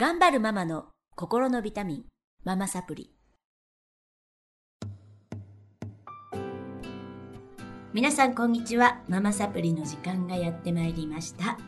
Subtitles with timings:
[0.00, 2.04] 頑張るママの心のビタミン、
[2.44, 3.10] ママサプリ。
[7.92, 9.00] 皆さんこんにちは。
[9.08, 11.58] ママサプリの時間がやってまいりました。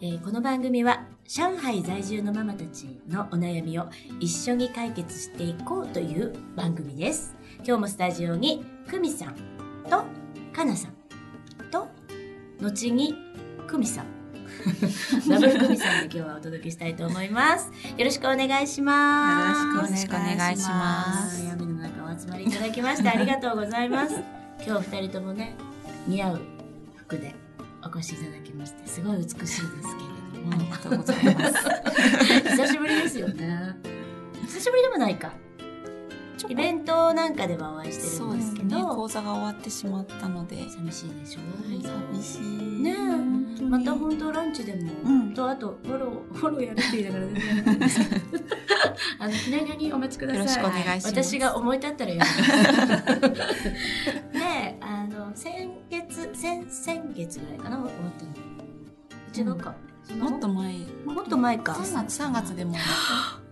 [0.00, 3.88] えーこの番組は上海在住のママたちのお悩みを
[4.20, 7.34] 一緒に解決していこうという番組です。
[7.66, 9.34] 今日もスタジオに久美さん
[9.90, 10.04] と
[10.52, 10.92] かなさん
[11.68, 11.88] と
[12.60, 13.16] 後に
[13.66, 14.19] 久美さん
[15.28, 17.70] ダブル久美さんで今日はお届けしたいと思います。
[17.96, 19.76] よろしくお願いします。
[19.76, 24.16] よろしくお願いします雨の中お集まりいただきましてありがとうございます。
[24.66, 25.54] 今日二人ともね
[26.06, 26.40] 似合う
[26.96, 27.34] 服で
[27.82, 29.70] お越しいただきましてすごい美しいですけれ
[30.44, 31.54] どもありがとうございます。
[32.50, 33.76] 久しぶりですよね。
[34.46, 35.32] 久しぶりでもないか。
[36.48, 38.80] イベントなんかではお会いしてるそんでけうですすね。
[38.82, 40.56] ど、講座が終わってしまったので。
[40.68, 41.40] 寂しいでしょ
[42.12, 42.82] 寂しい。
[42.82, 42.96] ね
[43.62, 45.34] また本当ランチでも、うん。
[45.34, 47.82] とあとフォローフォローやるって言いながら全然。
[49.18, 50.38] あの気長にお待ちください。
[50.38, 51.06] よろしくお願いします。
[51.08, 53.30] 私が思い立ったらやる。
[54.38, 59.50] ねえあの先月先々月ぐらいかな終わったの。
[59.52, 60.74] 違うか、そんなもっと前。
[61.04, 61.72] もっと前か。
[61.72, 62.74] 3月、3月でも。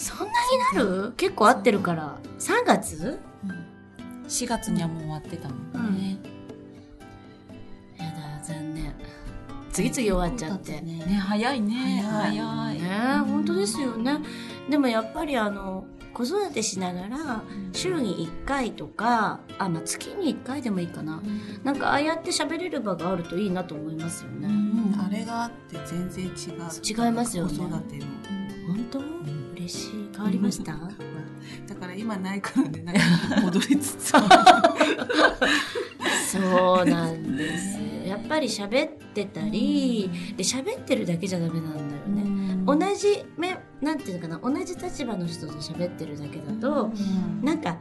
[0.00, 1.12] そんなになる？
[1.18, 2.16] 結構合ってるから。
[2.38, 3.20] 3月？
[3.44, 3.50] うん。
[4.26, 6.16] 4月にはもう終わってたもんね。
[7.98, 8.94] やだ残念。
[9.70, 10.80] 次々終わっちゃって。
[10.80, 12.02] ね、早いね。
[12.02, 12.32] 早
[12.72, 12.80] い。
[12.80, 12.88] ね。
[13.26, 14.18] 本当ですよね。
[14.70, 17.42] でもやっぱりあの子育てしながら
[17.72, 21.22] 週に1回とかあ、まあ、月に1回でもいいかな。
[21.62, 24.98] なんかああやって喋れる場があるといいなと思いますよね、うん。
[24.98, 26.32] あれがあって全然違う。
[27.06, 27.58] 違いますよね。
[27.58, 28.06] 子育ての。
[28.66, 28.98] 本当？
[28.98, 29.19] 嬉
[29.70, 30.72] しい変わりました、
[31.66, 34.12] だから今ないからね、なんか 戻りつつ。
[34.14, 34.28] あ
[36.30, 37.78] そうなんです。
[38.06, 44.58] やっぱり喋ってたりで喋ってるだけじゃダメなんだよね、同じめなんていうのかな？
[44.58, 46.92] 同じ立場の人と喋ってるだけだと、
[47.42, 47.78] なんか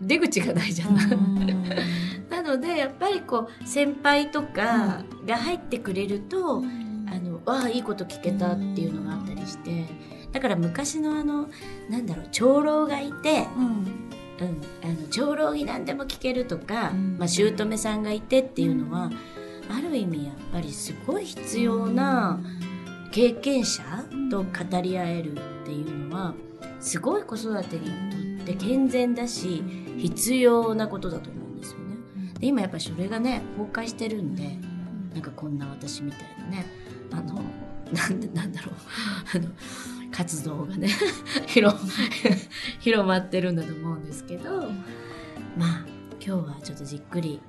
[0.00, 0.96] 出口がないじゃん、
[2.28, 6.62] なのでやっぱりこう先輩とかが入ってくれると、
[7.06, 9.86] あのわあいいこと聞けたっていうのがあったりして
[10.32, 11.50] だから昔のあの
[11.88, 14.08] なんだろう長老がいて、うん。
[14.40, 19.10] うん、あの長老に何でも聞けるとか、うんまあ、姑さんがいてっていうのは、
[19.68, 22.40] ある意味やっぱりすごい必要な
[23.12, 23.82] 経験者
[24.30, 26.34] と語り合えるっていうのは
[26.80, 29.62] すごい子育てにとって健全だし
[29.98, 31.96] 必要なことだと思うんですよね。
[32.40, 34.58] で今やっぱりそれがね崩壊してるんで
[35.14, 36.66] なんかこんな私みたいなね
[37.12, 37.40] あの
[37.92, 38.74] なんでなんだろう
[39.36, 39.48] あの
[40.10, 40.88] 活動がね
[41.46, 41.76] 広
[42.80, 44.70] 広まってるんだと思うんですけど
[45.56, 45.84] まあ
[46.20, 47.40] 今日はちょっとじっくり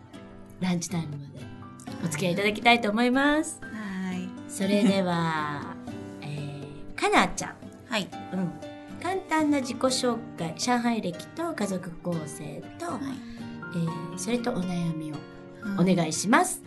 [0.59, 1.45] ランチタイムまで
[2.03, 3.59] お付き合いいただきたいと思います。
[3.61, 4.29] はい。
[4.49, 5.75] それでは、
[6.21, 7.55] えー、かなちゃん。
[7.89, 8.09] はい。
[8.33, 8.51] うん。
[9.01, 12.85] 簡単な自己紹介、上海歴と家族構成と、
[13.75, 15.15] えーそれとお悩みを
[15.79, 16.61] お願いします。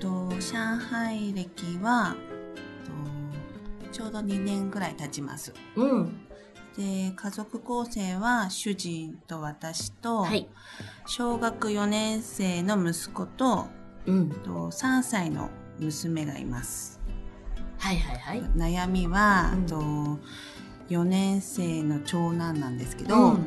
[0.00, 2.35] と上海歴はと
[3.96, 5.54] ちょうど2年ぐらい経ちます。
[5.74, 6.20] うん。
[6.76, 10.50] で家族構成は主人と私と、はい。
[11.06, 13.68] 小学4年生の息子と
[14.04, 14.30] うん。
[14.30, 15.48] と3歳の
[15.78, 17.00] 娘がいます。
[17.78, 18.42] はいはいはい。
[18.54, 19.80] 悩みは、うんと
[20.90, 23.46] 4年生の長男なんですけど、うん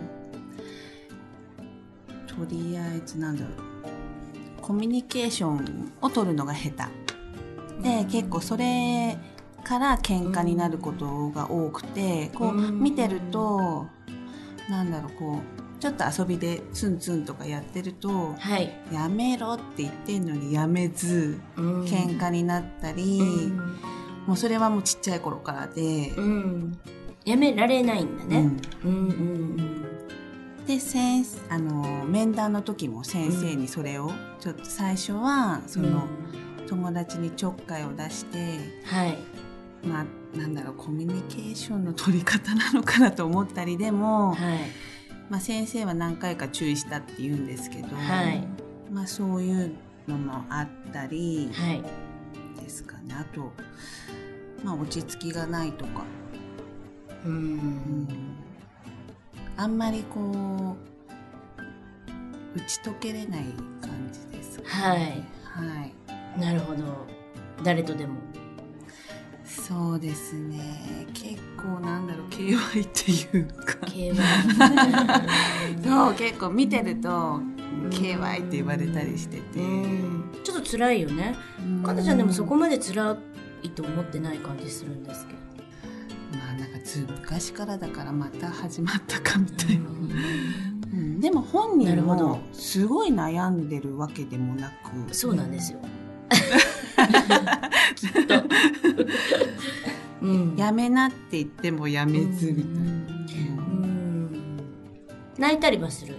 [2.26, 9.16] とりあえずなんだろうコミュニケーションを取るのが下手で結構それ
[9.64, 13.88] から喧嘩になることが多くてこううん見てると
[14.70, 18.72] なんだろうこうちょっと遊びでツンツンとかやってるとはい。
[18.92, 23.58] 「やめろ」って言ってんのにやめずうん喧嘩になったり、うん。
[24.28, 26.78] もうそれはもうちっちゃい頃からで、うん。
[27.26, 28.52] やめられないんだね。
[28.84, 29.86] うんうんうん
[30.68, 35.92] で先あの面談の時も先生にそれをちょっと最初はそうん。
[35.92, 36.04] の、
[36.68, 39.18] 友達にちょっかいを出してはい。
[39.84, 44.60] まあなんだろうコミュニケーションの取り方なのかなと思ったりでも、はい。
[45.30, 48.48] まあ、先生は何回か注意したって言うんですけど、はい
[48.92, 49.76] まあ、そういう
[50.08, 51.84] のもあったりはい。
[52.62, 53.52] ですかねあと、
[54.64, 56.04] まあ、落ち着きがないとか、
[57.26, 57.30] う。
[57.30, 58.08] うんん、
[59.56, 60.76] あんまりこ
[62.56, 63.44] う打ち解けれない
[63.82, 65.00] 感じですかねはい。
[65.78, 65.94] はい
[66.40, 66.84] なるほど。
[67.64, 68.16] 誰とでも。
[69.60, 71.08] そうですね。
[71.14, 73.74] 結構なんだろう KY っていうか。
[73.86, 74.16] KY
[75.84, 77.42] そう結構見てると
[77.92, 80.24] KY って言われたりしてて、うん。
[80.44, 81.36] ちょっと辛いよね。
[81.64, 81.84] うん。
[81.84, 83.18] かなちゃんでもそこまで辛
[83.62, 85.40] いと思ってない感じするんですけど。
[86.32, 89.94] まつ昔からだからまた始まったかみたいな、う
[90.94, 91.20] うん。
[91.20, 95.14] でも本人もすごい悩んでるわけでもなく。
[95.14, 95.80] そうなんですよ。
[97.96, 98.44] きっと。
[100.22, 100.56] うん。
[100.58, 104.60] やめなって言ってもやめずみたいな、ううんん。
[105.38, 106.16] 泣いたりはする？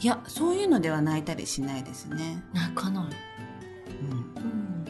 [0.00, 3.04] いやそういうのでは泣いたりしないですね、泣かない。
[3.04, 3.12] うん
[4.36, 4.84] うん。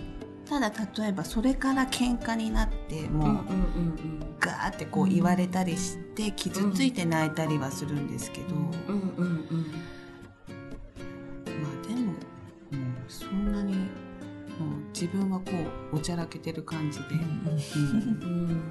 [0.46, 0.70] ただ
[1.02, 8.94] 例えばそれから喧嘩になってもう、うんうんうんガーってこう言われたりして傷ついて泣いたりはするんですけど、まうん。
[8.96, 9.66] うんうん
[15.02, 15.50] 自分はこ
[15.92, 17.20] うおちゃらけてる感じで、うん。
[18.22, 18.62] うん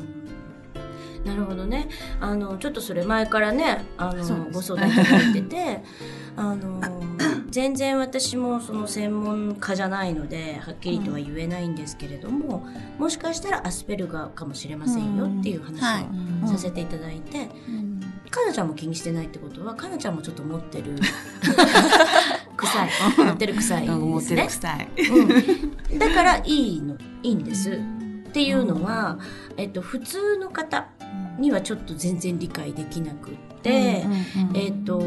[1.26, 1.88] なるほどね。
[2.20, 5.84] あのちょっとそれ前からねあのご相談いただいてて
[6.36, 6.82] あの
[7.52, 12.66] 全然私もその専門家じゃないのではっきりとは言えないんですけれども、
[12.98, 16.46] もしかしたらアスペルガーかもしれませんよっていう話はい。
[16.46, 18.00] をさせていただいて、うん。
[18.32, 20.96] かなちゃんも気にしてないってことはかなちゃんもちょっと持ってる
[22.62, 24.90] 臭い持ってる臭い思ってるですね。
[24.98, 25.10] 臭い。
[25.10, 27.72] うん、だからいいのいいんです。
[27.72, 29.20] っていうのは、
[29.58, 30.88] えっと、普通の方
[31.38, 34.06] にはちょっと全然理解できなくって、
[34.54, 35.00] えっと、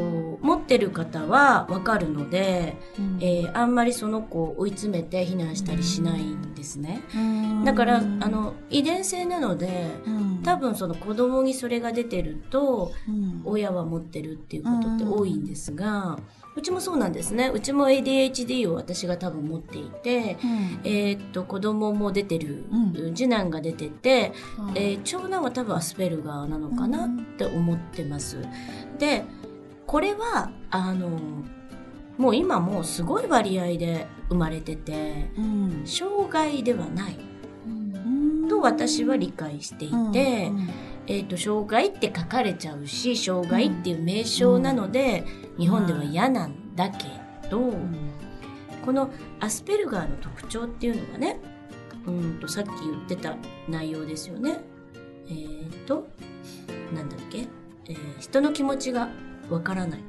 [0.42, 2.76] 持ってる方はわかるので、
[3.20, 7.02] えーあんまりその子を追い詰めて避難したりしないんですね。
[7.64, 9.90] だから、あの、遺伝性なので、
[10.44, 12.92] 多分その子供にそれが出てると、
[13.44, 16.18] 親は持ってるっていうことって多いんですが、
[16.56, 17.50] うちもそうなんですね。
[17.52, 20.36] うちも ADHD を私が多分持っていて、
[20.84, 22.64] えーっと、子供も出てる、
[22.94, 24.32] う次男が出てて、
[24.74, 28.38] えー長男は多分アスペルガーなのかなって思ってます。
[28.98, 29.24] で、
[29.86, 31.08] これは、あの、
[32.16, 35.30] もう今もうすごい割合で生まれてて、
[35.84, 37.18] 障害ではない
[38.48, 40.52] と私は理解していて、
[41.06, 45.24] えー、と障害って書かれちゃうし障害っていう名称なので、
[45.58, 47.06] 日本では嫌なんだけ
[47.50, 47.72] ど、
[48.84, 49.10] この
[49.40, 51.40] アスペルガーの特徴っていうのがね
[52.06, 53.36] うんとさっき言ってた
[53.68, 54.60] 内容ですよね。
[55.28, 56.06] えっ、と
[56.94, 57.46] なんだっけ、
[57.88, 59.08] えー人の気持ちが
[59.50, 60.00] わからない。
[60.00, 60.02] っ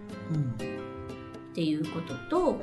[1.54, 2.62] ていうことと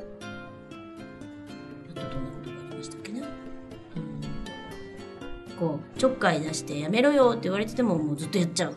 [5.63, 8.77] こうちょっかい出してやめろよって言われててももうずっとやっちゃう。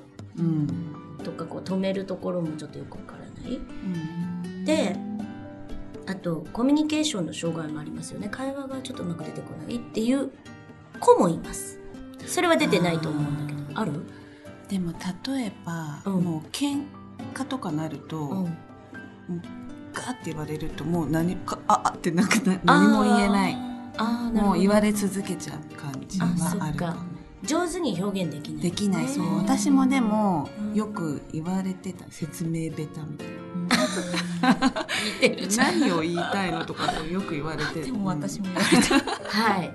[1.23, 3.59] とかこう止めるところもちょっとよくわからない。
[4.65, 4.95] で
[6.05, 8.29] あとコミュニケーションの障害もありますよね。
[8.29, 10.29] 会話がちょっとうまく出てこないっていう
[10.99, 11.79] 子もいます。
[12.27, 13.79] それは出てないと思うんだけど。
[13.79, 14.05] ある？
[14.69, 14.93] でも
[15.27, 16.23] 例えば、うん。
[16.23, 16.83] もう喧
[17.33, 18.45] 嘩とかなると、うん。
[19.91, 26.27] ガーって言われるともう何かああってなくな何も言えないあもう言われ続けちゃう感じは
[26.59, 27.15] あるかも
[27.45, 28.61] 上手に表現できない。
[28.61, 29.25] できない、そう。
[29.25, 30.73] ね私もでも、うん。
[30.73, 33.35] よく言われてた説明ベタみたいな。
[35.57, 37.81] 何を言いたいのとかよく言われて。
[37.81, 38.99] でも私も言われた。
[39.29, 39.73] はい。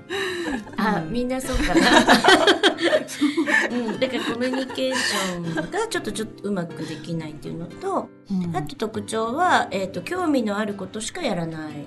[0.76, 1.12] あ、うん。
[1.12, 1.81] みんなそうかな。
[3.70, 8.56] うん、だからコミュニケーションがちょっとちょっとうまくできないっていうのとうん。
[8.56, 11.87] あと特徴は、えー、と興味のあることしかやらない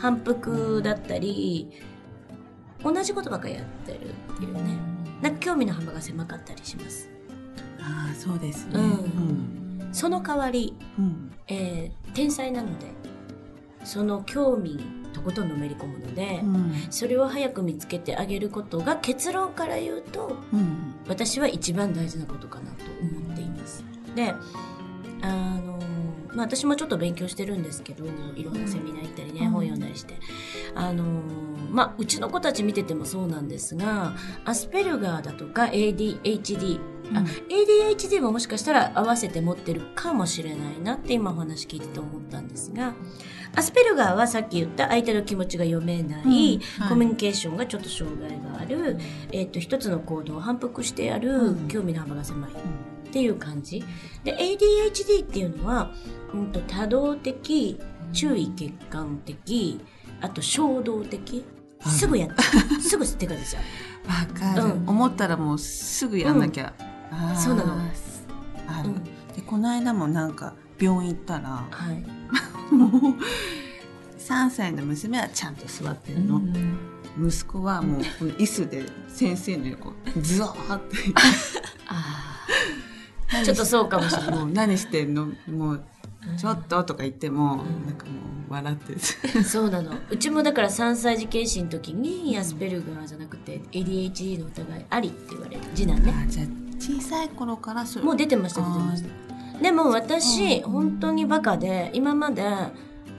[0.00, 1.70] 反復だったり
[2.82, 3.98] 同じことばっかりやってる
[4.34, 4.78] っていうね。
[5.20, 7.08] なんか興味の幅が狭かったりします。
[7.78, 8.72] ああそうですね。
[8.74, 8.82] うん。
[8.82, 8.86] う
[9.84, 9.88] ん。
[9.92, 11.32] その代わり、うん。
[11.48, 12.86] えー天才なので
[13.84, 16.72] その興味にとことんのめり込むので、うん。
[16.90, 20.94] それを早く見つけてあげることが結論から言うとうん。
[21.06, 23.84] 私は一番大事なことかなと思っています。
[24.14, 24.34] で
[25.22, 25.78] あの
[26.34, 28.04] まあ、私もちょっと勉強してるんですけど
[28.36, 29.50] いろんなセミナー行ったりね、うん。
[29.50, 30.14] 本読んだりして。
[30.74, 31.04] あの
[31.70, 36.80] まあうちの子たち見ててもそうなんですがアスペルガーだとか ADHD
[37.12, 42.94] あ ADHD ももしかしたら合わせて持ってるかもしれないなって今お話聞いてて思ったんですが
[43.54, 46.30] アスペルガーはさっき言った相手の気持ちが読めない、うん。
[46.30, 46.88] はい。
[46.88, 48.96] コミュニケーションがちょっと障害がある、
[49.32, 51.68] えっと一つの行動を反復してやる、うん。
[51.68, 52.50] 興味の幅が狭い
[53.10, 53.84] っていう感じ。
[54.22, 55.90] で ADHD っていうのは、
[56.32, 57.78] うん、と多動的
[58.12, 59.80] 注意欠陥的
[60.20, 61.44] あと衝動的
[61.80, 62.30] すぐやっ
[62.80, 63.62] すぐ手が出ちゃう。
[64.08, 64.88] わかる、うん。
[64.88, 66.72] 思ったらもうすぐやんなきゃ、
[67.10, 67.36] あー。
[67.36, 67.74] そうなの。
[68.68, 69.04] ある、うん。
[69.04, 69.10] で
[69.44, 72.04] この間もなんか病院行ったらはい、
[72.74, 72.90] もう
[74.18, 76.40] 3歳の娘はちゃんと座ってるの、
[77.18, 80.96] 息子はもうこの椅子で先生の横ズワーって。
[81.88, 82.89] あー
[83.44, 84.46] ちょっとそうかもしれない。
[84.46, 85.28] 何してんの？
[85.48, 85.82] もう
[86.36, 87.86] ちょっととか言っても、うん。
[87.86, 88.12] なんかも
[88.48, 89.00] う笑ってる。
[89.44, 89.92] そうなの。
[90.10, 95.62] うちもだから3歳児検診の時にアスペルガーじゃなくて ADHD の疑いありって言われる。
[95.74, 96.14] 次男ね。
[96.26, 96.46] あじゃあ
[96.78, 99.62] 小さい頃からそれもう出てました出てました。
[99.62, 102.42] でも私本当にバカで今まで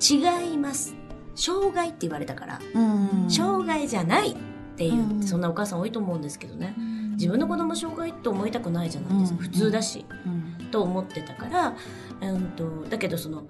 [0.02, 0.96] 違います。
[1.36, 2.60] 障害って言われたから。
[2.74, 2.80] う
[3.26, 3.30] ん。
[3.30, 4.32] 障害じゃない。
[4.32, 4.40] って
[4.86, 6.76] いう、うんそんなお母さん多いと思うんですけどね。
[7.14, 10.66] 自分の子供障害って思いたくないじゃないですか、うん普通だし、うん。
[10.72, 11.76] と思ってたから、
[12.22, 13.44] うん、とだけどその、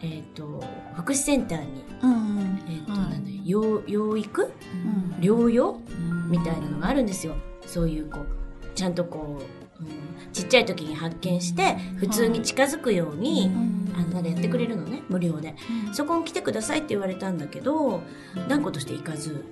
[0.00, 4.42] えっと福祉センターに、うんえっとうんなんだよ養養育？
[4.42, 5.22] うん。
[5.22, 5.80] 療養？
[6.28, 7.34] みたいなのがあるんですよ。
[7.66, 8.26] そういうこう
[8.74, 9.42] ちゃんとこ
[9.80, 13.50] う、うん、ちっちゃい時に発見して普通に近づくように、
[13.94, 15.54] あのなんかやってくれるのね無料で。
[15.92, 18.00] そこに来てくださいって言われたんだけど
[18.48, 19.44] 断固として行かず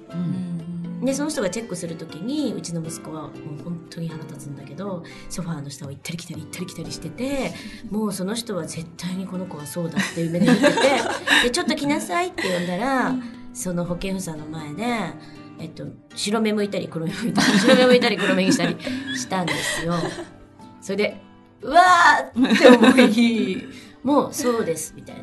[1.01, 7.53] でその人がチェックするときにうちの息子はもう本当に腹立つんだけどソファーの下を行ったり来たり行ったり来たりしてて
[7.91, 10.73] もうその人は絶対にこの子はそうだっていう目で見てて
[11.45, 13.15] でちょっと来なさいって呼んだら
[13.55, 14.85] その保健婦さんの前で、
[15.59, 18.77] えっと、白目向いたり黒目向いたり 白目向いたり黒目にしたり
[19.17, 19.95] したんですよ。
[20.81, 21.23] それで
[21.63, 23.69] うわーって思い
[24.03, 25.23] もうそうですみたいな。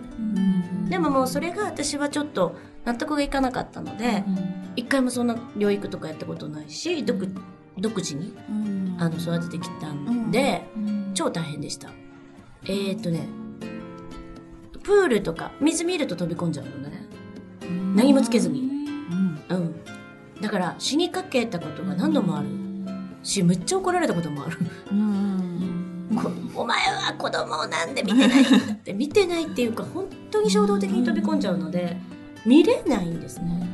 [0.90, 2.56] でももうそれが私はちょっと
[2.88, 4.24] 納得がいかなかったので、
[4.78, 7.30] 一回もそんな療育とかやったことないし独
[7.78, 8.96] 独自にうん。
[8.98, 10.64] あの育ててきたんで、
[11.14, 11.90] 超大変でした。
[12.64, 13.28] えー、っとね
[14.82, 17.06] プールとか水見ると飛び込んじゃうのね。
[17.94, 18.62] 何もつけずに。
[18.62, 19.44] うん。
[19.50, 19.76] うん。
[20.42, 22.48] だから死にかけたことが何度もある。
[23.22, 24.58] しむっちゃ怒られたこともある。
[24.92, 25.38] うん
[26.16, 31.98] こお前は子供をなんで見てないんだって見てないっていうか本当に衝動的に飛び込んじゃうので
[32.48, 33.68] 見れないんですね。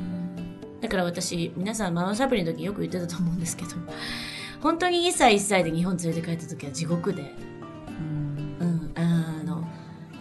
[0.82, 3.70] だから私皆さんママサプリの時よく言ってたと思うんですけど
[4.62, 7.34] 本当に2歳1歳で日本連れて帰った時は地獄で、
[8.60, 9.65] うん、あの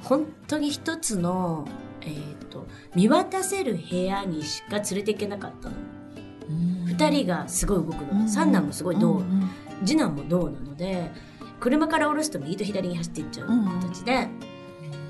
[0.04, 1.66] 本当に一つの、
[2.02, 5.74] えー、と見渡せる部屋にしか連れて行けなかったの。
[6.86, 8.24] 2人がすごい動くの。
[8.24, 9.22] で三男もすごい銅
[9.84, 11.10] 次男も銅なので
[11.58, 13.48] 車から降ろすと右と左に走っていっちゃう
[13.80, 14.28] 形で、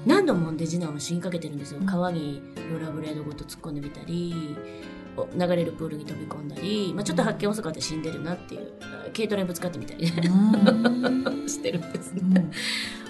[0.06, 1.80] 何度もんで次男は死にかけてるんですよ。
[1.84, 4.56] 川にローラーブレードごと突っ込んでみたり
[5.16, 8.72] お流れるプールに飛び込んだり、まあ、ちょっと発見遅かったら死んでるなっていう
[9.14, 10.12] 軽トラにぶつかってみたりね。
[11.46, 12.50] してるんですね、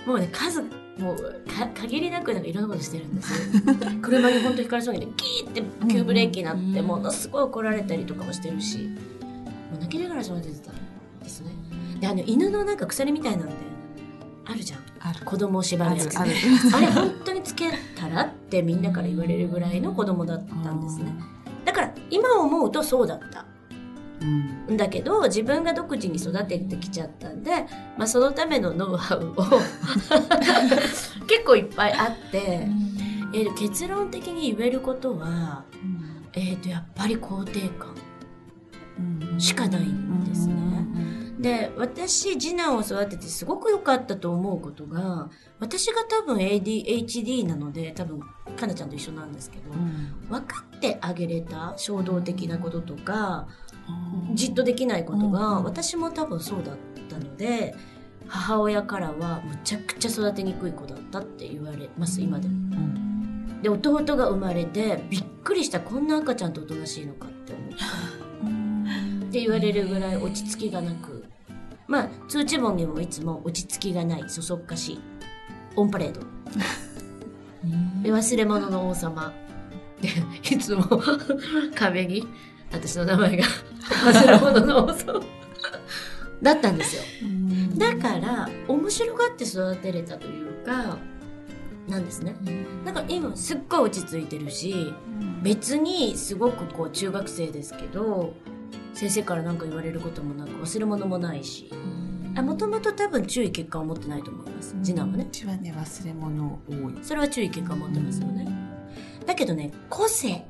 [0.06, 0.62] もうね数
[0.99, 1.16] もう
[1.50, 3.75] か限りなくなんかいろんなことしてるんですよ。
[4.02, 10.75] 車に本当ひかれそうにねギーって急ブレーキになってものすごい怒られたりとかもしてるしもう泣きながら育ててたん
[11.20, 11.52] ですね。
[12.00, 13.54] であの犬のなんか鎖みたいなんで
[14.44, 14.80] あるじゃん。
[15.00, 15.25] ある。
[15.25, 16.18] 子供を縛るやつ。
[16.18, 16.32] ある。
[16.75, 21.12] あれ本当につけたらってみんなから言われるぐらいの子供だったんですね。
[21.64, 23.44] だから今思うとそうだった。
[24.20, 24.75] うん。
[24.75, 29.34] んだけど自分が独自に育ててきちゃったんで、まあ、そのためのノウハウを
[31.26, 32.68] 結構いっぱいあって、
[33.34, 35.64] えー結論的に言えることは、
[36.34, 37.96] えー、とやっぱり肯定感
[39.40, 40.54] しかないんですね。
[41.42, 48.20] で私次男を育ててすごく良かったと思うことが私が多分 ADHD なので多分
[48.56, 49.64] かなちゃんと一緒なんですけど
[50.30, 53.49] 分かってあげれた衝動的なこととか
[54.34, 56.76] じっとできないことがうん私も多分そうだっ
[57.08, 57.75] たので
[58.28, 62.54] 母親からはむちゃくちゃ育てにくい子だったって言われます今でも。
[63.62, 67.87] で弟が生まれてびっくりしたこんな赤ちゃんとおとなしいのかって思った
[69.26, 71.25] って言われるぐらい落ち着きがなく
[71.92, 75.00] まあ通知本にもいつも落ち着きがないそそっかしい。
[75.76, 76.20] オンパレード。
[78.02, 79.30] で 忘れ物の王様。
[80.00, 80.08] で
[80.56, 80.84] いつも
[81.76, 82.26] 壁に
[82.72, 83.44] 私の名前が
[84.06, 85.20] 忘れ物の王様。
[86.40, 87.02] だったんですよ。
[87.76, 90.96] だから面白がって育てれたというか
[91.87, 92.34] なんですね。
[92.87, 94.94] なんか今すっごい落ち着いてるし
[95.42, 98.32] 別にすごくこう中学生ですけど
[98.94, 101.70] 先生から何か言われることもなく忘れ物もないし。
[102.34, 104.75] もともと多分注意欠陥を持ってないと思います。
[104.82, 105.26] 次男はね。
[105.28, 106.94] うちはね忘れ物多い。
[107.02, 108.49] それは注意欠陥を持ってますよね。
[109.26, 110.46] だけどね個性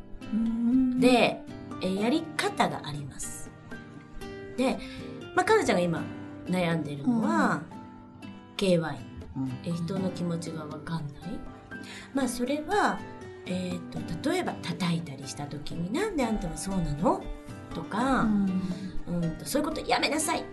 [1.00, 1.42] で、
[1.80, 3.50] えーやり方があります。
[4.56, 4.78] で、
[5.34, 6.04] まあ、かなちゃんが今
[6.46, 7.62] 悩んでるのは、
[8.56, 8.96] KY
[9.64, 11.06] えー人の気持ちが分かんない。
[12.14, 13.00] まあそれは、
[13.46, 17.24] えー、と例えば叩いたりした時に「なんであんたはそうなの?」
[17.72, 20.44] とか、うん、とそういうことやめなさい。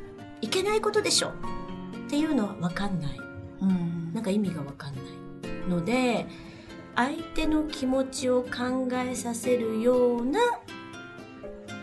[0.42, 1.30] いけないことでしょ。
[1.30, 3.20] っていうのは分かんない。
[4.14, 5.04] なんか意味が分かんない
[5.70, 6.26] ので
[6.96, 10.40] 相手の気持ちを考えさせるような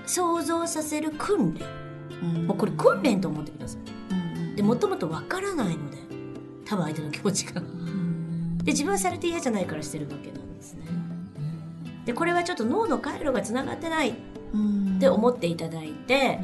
[0.07, 2.47] 想像させる訓練。
[2.47, 4.57] もうこれ訓練と思ってください。
[4.57, 5.99] でもともと分からないので
[6.65, 7.61] 多分相手の気持ちが。
[8.65, 10.87] で自分はされて嫌じゃないからしてるわけなんですね。
[12.05, 14.15] でこれはちょっと脳の回路がつながってない
[14.97, 16.41] って思っていただいて、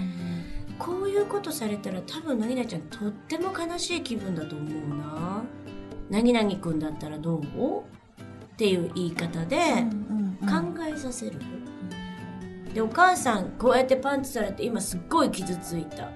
[0.78, 5.42] こういうことされたら多分なぎなちゃんとっても悲しい気分だと思うな。
[6.10, 7.42] なぎなぎくんだったらどう？
[7.80, 9.56] っていう言い方で
[10.40, 11.40] 考えさせる、
[12.74, 16.10] でお母さんこうやってパンチされて今すっごい傷ついた。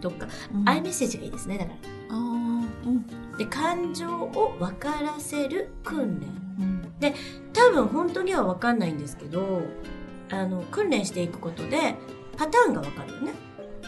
[0.00, 0.68] とか、うん。
[0.68, 3.38] アイメッセージがいいですねだから。
[3.38, 6.26] で感情を分からせる訓練
[6.60, 6.92] うん。
[7.52, 9.62] 多分本当には分かんないんですけど
[10.30, 11.96] あの訓練していくことで
[12.36, 13.32] パターンが分かるよね。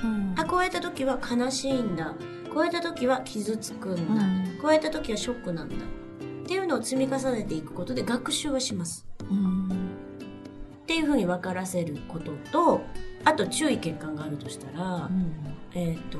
[0.03, 0.35] うん。
[0.37, 2.15] あこうやった時は悲しいんだ。
[2.53, 4.59] こうやった時は傷つくんだ、うん。
[4.61, 5.75] こうやった時はショックなんだ。
[5.75, 5.79] っ
[6.47, 9.07] ていうのを積み重ねていくことで学習はします。
[9.31, 9.69] うん。
[9.69, 9.71] っ
[10.87, 12.83] ていうふうに分からせることと
[13.25, 15.11] あと注意欠陥があるとしたら、
[15.75, 16.19] えっ、と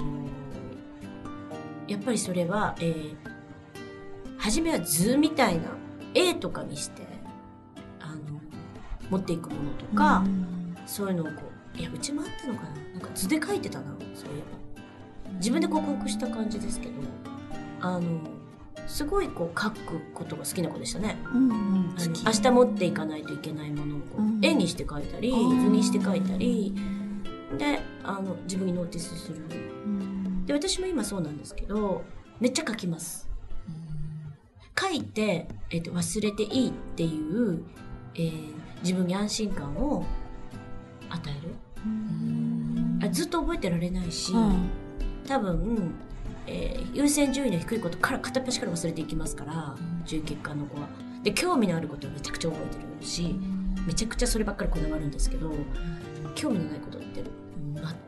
[1.87, 3.37] やっぱりそれは、えー
[4.39, 5.63] 初めは図みたいな
[6.15, 7.03] 絵とかにして
[9.11, 10.25] 持っていくものとか、
[10.87, 11.33] そういうのをこ
[11.75, 12.69] ういやうちもあったのかな？
[12.93, 15.33] なんか図で描いてたなそういえば。
[15.35, 16.93] 自分で克服した感じですけど
[17.81, 18.21] あの
[18.87, 21.17] すごいこう描くことが好きな子でしたね。
[21.33, 21.95] うんうん。
[22.25, 24.39] 明日持っていかないといけないものをこう、うん。
[24.43, 25.37] 絵にして描いたり図
[25.69, 26.75] にして描いたり
[27.59, 29.43] であの自分にノーティスする
[29.85, 30.47] うん。
[30.47, 32.05] で私も今そうなんですけど
[32.41, 33.29] めっちゃ描きます。
[34.79, 37.65] 書いて、えっと忘れていいっていう、
[38.15, 40.05] えー自分に安心感を
[41.09, 41.55] 与える。
[43.07, 44.69] あずっと覚えてられないし、うん。
[45.27, 45.95] 多分、
[46.47, 49.75] えー優先順位の低いことから片っ端から忘れていきますから
[50.07, 50.89] 注意欠陥の子は。
[51.23, 53.35] で興味のあることをめちゃくちゃ覚えてるし
[53.87, 55.53] めちゃくちゃそればっかりこだわるんですけど
[56.37, 57.23] 興味のないことって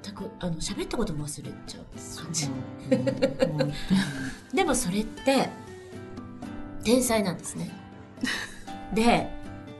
[0.02, 2.22] 全くあの喋ったことも忘れちゃう。
[2.22, 2.46] 感じ。
[2.90, 3.72] うん。
[4.56, 5.50] でもそれって
[6.84, 7.70] 天才なんですね。
[8.94, 9.28] で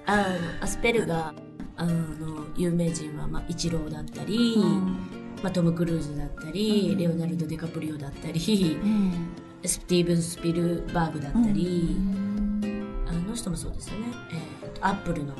[0.08, 0.24] あの
[0.62, 1.42] アスペルガー
[1.76, 4.56] あの有名人は、まあ、イチローだったり、
[5.42, 9.28] まあ、トム・クルーズだったり、レオナルド・デカプリオだったりうん。
[9.64, 11.96] スティーブン・スピルバーグだったり、
[13.06, 15.34] あの人もそうですよね、えーとアップルの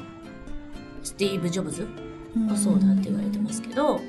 [1.03, 1.87] スティーブ・ジョブズ
[2.35, 4.01] もそうだって言われてますけど、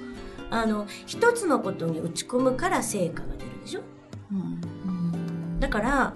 [0.49, 3.81] あの一つのことに打ち込むから成果が出るでしょ？
[4.31, 5.59] うん。
[5.59, 6.15] だから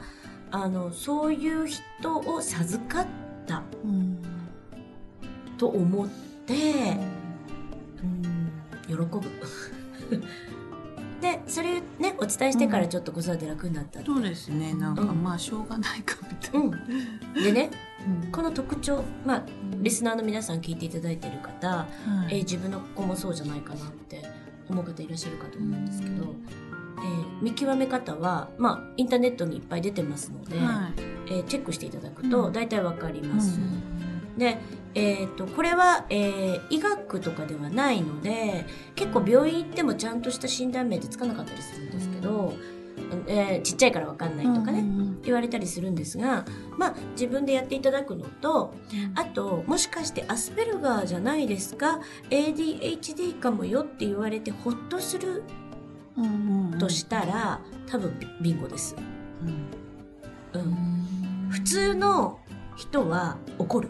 [0.52, 3.08] あのそういう人を授かっ
[3.48, 3.64] た。
[3.86, 4.03] うん
[5.64, 6.08] と思っ
[6.46, 6.54] て、
[8.04, 8.50] うん、
[8.88, 9.22] 喜ぶ。
[11.22, 14.74] でそれねお伝えしてからちょっと子育て楽になったって、そうですね。
[14.74, 15.24] なんかうん。
[15.24, 17.70] まあしょうがないかみたいうん、でね
[18.24, 19.44] なこの特徴まあ
[19.78, 21.86] リスナーの皆さん聞いていただいてる方、は
[22.30, 22.36] い。
[22.36, 24.22] えー自分の子もそうじゃないかなって
[24.68, 26.36] 思う方いらっしゃるかと思うんですけど、
[26.98, 31.02] えー見極め方は、まあ、インターネットにいっぱい出てますので、はい。
[31.28, 32.54] えーチェックしていただくとうん。
[32.54, 33.62] 大体わかります。
[33.62, 34.38] うん。
[34.38, 34.58] で、
[34.96, 42.54] えー、とこれは、えー医学とかではないので結構病院行ってもちゃんとした診断名ってつかなかったりするんですけど、
[43.28, 46.44] えーちっちゃいからわかんないとかね、うん言われたりするんですが
[46.78, 48.74] まあ自分でやっていただくのと
[49.16, 55.44] あともしかしてアスペルガーじゃないですか ADHD かもよって言われてホッとする
[56.18, 58.96] うんうんうんとしたら多分ビンゴです。
[60.54, 60.62] うん。
[60.62, 62.40] うん、普通の
[62.76, 63.90] 人は怒る。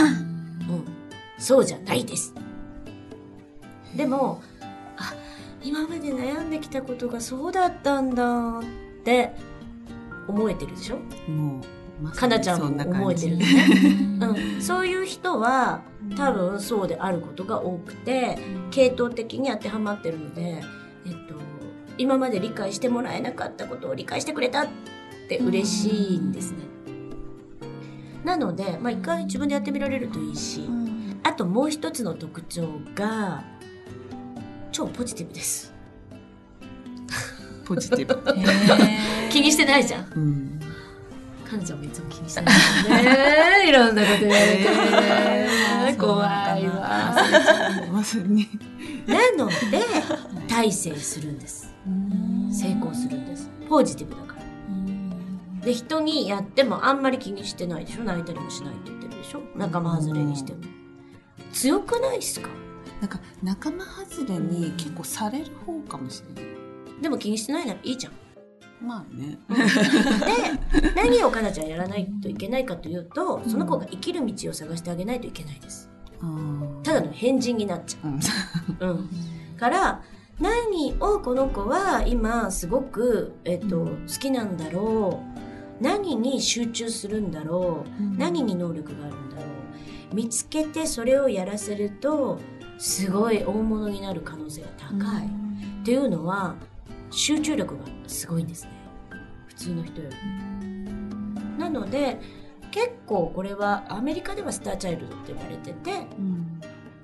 [0.00, 0.84] うん、
[1.38, 2.34] そうじゃないです。
[3.96, 4.42] でも、
[4.96, 5.14] あ、
[5.62, 8.62] 今まで悩んできたことがそうだったんだっ
[9.04, 9.32] て
[10.26, 10.96] 思えてるでしょ？
[11.30, 11.60] も
[12.00, 14.26] うまかなちゃんも思えてるのね。
[14.56, 15.82] うん、そういう人は
[16.16, 18.38] 多分そうであることが多くて、
[18.70, 20.62] 系統的に当てはまってるので、
[21.06, 21.34] えっと、
[21.98, 24.68] 今まで理解してもらえなかったことを理解してくれたっ
[25.28, 26.58] て嬉しいんですね。
[28.24, 31.20] なので、まあ、一回自分でやってみられるといいし、うん。
[31.22, 33.44] あともう一つの特徴が、
[34.70, 35.72] 超ポジティブです。
[37.64, 38.22] ポジティブ。
[39.30, 40.12] 気にしてないじゃん。
[40.14, 40.60] うん。
[41.48, 43.12] かなちゃんもいつも気にしてないよ
[43.64, 43.68] ね。
[43.68, 44.64] いろんなこと言われて。
[44.64, 45.96] ね。
[45.98, 46.24] 怖
[46.58, 47.14] いわ。
[47.92, 48.48] まさに
[49.06, 49.44] な。
[49.44, 49.54] ので、
[50.48, 51.72] 大成するんです。
[52.50, 53.50] 成功するんです。
[53.68, 54.31] ポジティブだから。
[55.64, 58.04] で、人にやってもあんまり気にしてないでしょ？
[58.04, 59.40] 泣いたりもしないって言ってるでしょ？
[59.56, 60.58] 仲間外れにしても。
[61.52, 62.48] 強くないっすか？
[63.00, 66.52] なんか仲間外れに結構される方かもしれない
[67.02, 68.12] でも気にしてないならいいじゃん。
[68.80, 69.38] まあね
[70.80, 75.88] で、 何をかなちゃんやらないといけないかというと、その子が生きる道を探してあげないといけないです。
[76.20, 78.20] うんただの変人になっちゃうんう。
[78.80, 79.08] うん。
[79.56, 80.02] から、
[80.40, 85.41] 何をこの子は今すごく、えっと、好きなんだろう。
[85.82, 88.16] 何に集中するんだろう、うん。
[88.16, 89.42] 何に能力があるんだろ
[90.12, 90.14] う？
[90.14, 92.38] 見つけてそれをやらせると
[92.78, 96.54] すごい大物になる可能性が高い、っていうのは
[97.10, 98.70] 集中力がすごいんですね。
[99.48, 100.16] 普通の人より。
[101.58, 102.20] なので
[102.70, 106.60] 結構これはアメリカではスターチャイルドって呼ばれててうん。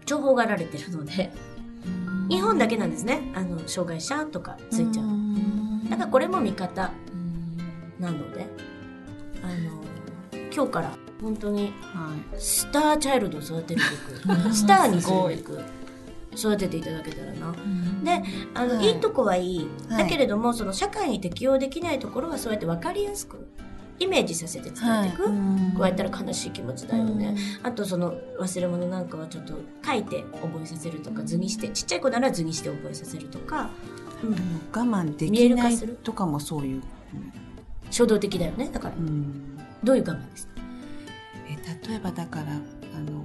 [0.06, 1.30] 情報がられてるので
[2.30, 3.30] 日本だけなんですね。
[3.34, 6.92] あの障害者とかついちゃう、だからこれも味方
[8.00, 8.46] なので
[9.48, 13.80] あの今日から本当にはいスターチャイルドを育てる
[14.26, 14.50] べく。
[14.54, 15.60] スターにするべく。
[16.36, 17.52] 育てていただけたらな。
[18.04, 18.22] で
[18.54, 18.86] あの、はい。
[18.86, 20.02] い、いとこはいい、はい。
[20.04, 23.48] だけれどもその社会に適応できないところはそうやって分かりやすく
[23.98, 25.32] イメージさせて伝えていく、こ
[25.80, 33.70] うやったら悲しい気持ちだよね、あとその忘れ物なんかはちょっと書いて覚えさせるとか図にしてちっちゃい子なら図にして覚えさせるとか、
[34.22, 34.32] うん、
[34.72, 36.82] 我慢できないとかもそういう、
[37.90, 38.70] 衝動的だよね。
[38.72, 38.94] だから。
[38.94, 39.56] うん。
[39.84, 40.46] どういう我慢です？
[40.46, 40.52] か
[41.48, 43.24] え例えばだからあの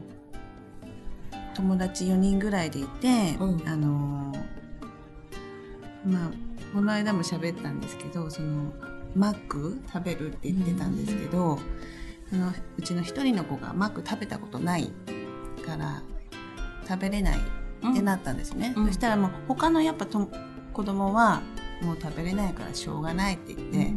[1.56, 3.67] 友達4人ぐらいでいて、うん。
[3.67, 4.36] あの
[6.06, 6.32] まあ
[6.73, 8.71] この間も喋ったんですけどその
[9.15, 11.60] マック食べるって言ってたんですけど、
[12.32, 14.91] あのうちの一人の子がマック食べたことない
[15.65, 16.02] から
[16.88, 18.88] 食べれないってなったんですね、うん。
[18.88, 20.30] そしたらもう他のやっぱと
[20.73, 21.41] 子供は
[21.82, 23.93] もう食べれないからしょうがないって言って、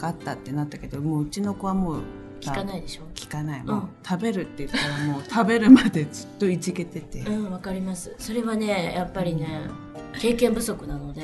[0.00, 2.02] 分かったってなったけどもううちの子はもう
[2.40, 3.02] 聞かないでしょ？
[3.14, 3.64] 聞かない。
[3.64, 8.14] もう、うん食べるって言ったらもう食べるまでずっといじけてて、うんわかります。
[8.18, 9.68] それはねやっぱりね
[10.18, 11.22] 経験不足なので、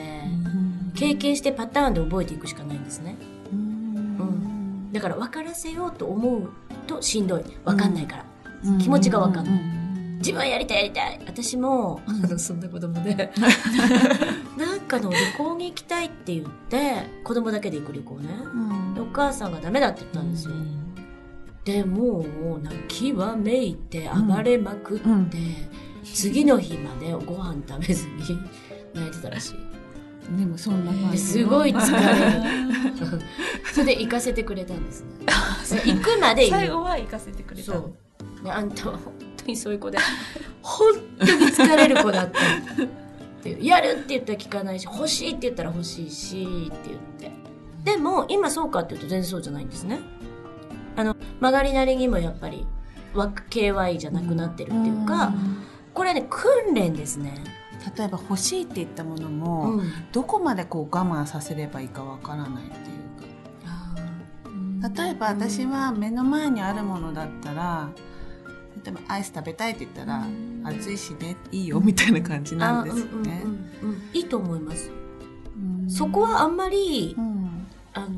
[0.95, 3.17] 経験してパターンで覚えていくしかないんですね。
[3.51, 4.93] うん。
[4.93, 6.51] だから分からせようと思う
[6.87, 7.45] としんどい。
[7.65, 8.25] 分かんないから、
[8.67, 8.79] うん。
[8.79, 9.55] 気持ちが分かんない。
[9.55, 9.76] うん
[10.19, 11.21] 自分はやりたいやりたい。
[11.27, 13.15] 私も、あのそんな子供で。
[14.57, 18.29] なんかの旅行に行きたいって言って子供だけで行く旅行ね。
[18.55, 18.95] うん。
[18.95, 20.55] でお母さんがダメだって言ったんですよ、
[21.65, 22.25] でも
[22.59, 25.31] う泣きわめいて暴れまくって、うん。
[26.05, 28.13] 次の日までご飯食べずに
[28.95, 30.39] 泣いてたらしい。
[30.39, 33.23] でもそんな感じですごい疲れる。
[33.73, 35.09] それで行かせてくれたんですね。
[35.85, 37.73] 行くまで最後は行かせてくれた。
[37.73, 38.45] そう。
[38.45, 38.99] であんたは
[39.49, 39.99] にそういう子で
[40.63, 42.43] 本当に疲れる子だったっ
[43.43, 43.65] ていう。
[43.65, 47.33] やるって言ったら聞かないし欲しいって言ったら欲しいしって言って。
[47.85, 50.01] でも今そうかっていうと全然そうじゃないんですね。
[50.97, 52.67] あの曲がりなりにもやっぱり
[53.15, 55.33] わ KY じゃなくなってるっていうか、
[55.95, 57.45] これはね訓練ですね、
[57.97, 59.83] 例えば欲しいって言ったものうも、ん、
[60.13, 62.97] どこまでこう我慢させればいいかわからないっていう
[64.91, 65.03] か。
[65.03, 67.89] 例えば私は目の前にあるものだったら
[68.87, 70.25] 例えばアイス食べたいって言ったら、
[70.65, 73.43] 暑いしねいいよみたいな感じなんですよね。
[73.43, 73.47] あ。
[73.47, 73.91] うんうんうん。
[73.91, 74.91] うんいいと思います
[75.57, 78.09] うんそこはあんまりうんあの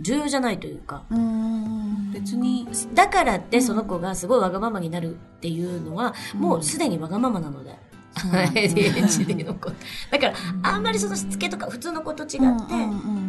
[0.00, 7.76] 重要じゃないというかうん別にだからってその子がすごいわがままになるっていうのは、うんもうすでにわがままなので。
[8.14, 9.70] ADHD の子
[10.10, 13.21] だからあんまりそのしつけとか普通の子と違って、うんうん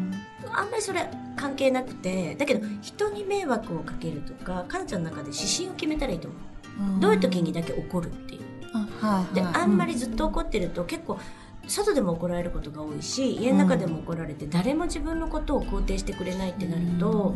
[0.55, 6.99] あんまりそれ関係なくてだけど人に迷惑をかけるとかかなちゃんの中で指針を決めたらいいと思う、うん。
[6.99, 8.41] どういう時にだけ怒るっていう。
[8.73, 9.55] あはいで、はい。
[9.55, 11.19] あんまりずっと怒ってると結構
[11.67, 17.33] 外でも怒られることが多いし家の中でも怒られて誰も自分のことを肯定してくれないってなると、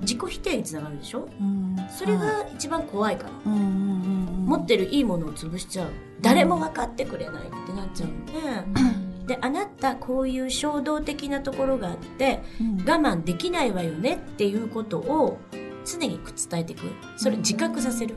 [0.00, 1.28] 自己否定につながるでしょ？
[1.40, 1.76] うん。
[1.88, 4.46] それが一番怖いから、うんうんうんうん。
[4.46, 5.90] 持ってるいいものを潰しちゃう。
[6.20, 8.32] 誰も分かってくれないってなっちゃうんで
[9.28, 12.76] であなたこういう衝動的なところがあってうん。
[12.78, 15.38] 我慢できないわよねっていうことを
[15.84, 16.18] 常に
[16.50, 16.82] 伝えていく。
[17.16, 18.16] それ自覚させる。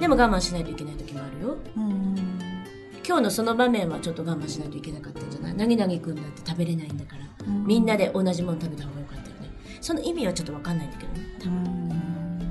[0.00, 1.56] でも我慢しないといけない時もあるよ。
[1.76, 2.16] うん。
[3.06, 5.54] 今日のその場面はちょっと我慢しないといけなかったんじゃない？
[5.54, 7.24] なぎなぎくんだって食べれないんだから。
[7.46, 7.66] うん。
[7.66, 9.50] みんなで同じもの食べた方がよかったよね。
[9.80, 11.88] その意味はちょっと分かんないんだけどね多分。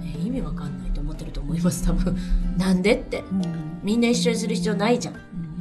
[0.02, 2.18] ね意味わかんないと思ってると思います多分。
[2.58, 3.20] なんでって。
[3.20, 3.80] うん。
[3.84, 5.16] みんな一緒にする必要ないじゃん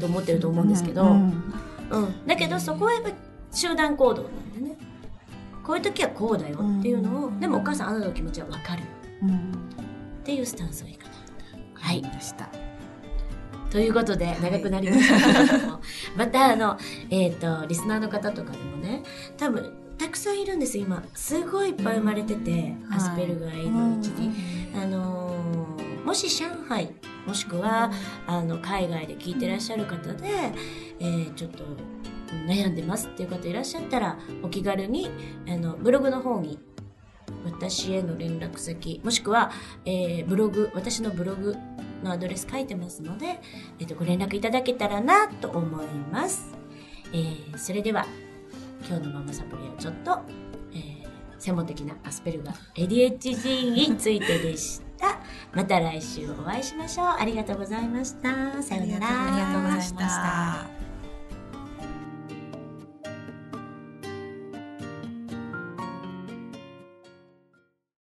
[0.04, 1.28] と思ってると思うんですけど、ううん。
[1.28, 2.26] ん。
[2.26, 3.10] だけどそこはやっぱ
[3.50, 4.76] 集団行動なんでね。
[5.64, 7.40] こういう時はこうだよっていうのを、うん。
[7.40, 8.82] でもお母さんあなたの気持ちは分かる
[9.22, 9.32] うんっ
[10.24, 11.14] ていうスタンスがいいかな
[11.74, 12.02] はい。
[12.02, 12.48] でした。
[13.70, 15.80] ということで長くなりましたけれども、
[16.16, 16.76] またあの
[17.10, 19.02] えっ、とリスナーの方とかでもね
[19.36, 21.02] 多分たくさんいるんです今。
[21.14, 25.33] すごいいっぱい生まれてて、アスペルガー ADHD、あのー
[26.04, 26.92] もし上海
[27.26, 27.90] もしくは
[28.26, 30.28] あの海外で聞いてらっしゃる方で、
[31.00, 31.64] えーちょっと
[32.46, 35.08] 悩んでますっていう方いらっしゃったらお気軽に
[35.48, 36.58] あのブログの方に
[37.44, 39.52] 私への連絡先もしくは、
[39.84, 41.56] えーブログ私のブログ
[42.02, 43.40] のアドレス書いてますので、
[43.78, 46.54] えっとご連絡いただけたらなと思います、
[47.12, 48.06] えーそれでは
[48.86, 50.20] 今日のママサプリはちょっと、
[51.44, 55.18] 専門的なアスペルガー ADHD についてでした。
[55.52, 57.06] また来週お会いしましょう。
[57.06, 58.62] ありがとうございました。
[58.62, 59.26] さようなら。
[59.26, 60.83] ありがとうございました。